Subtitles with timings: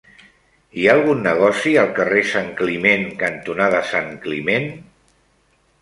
[0.83, 4.71] Hi ha algun negoci al carrer Santcliment cantonada Santcliment?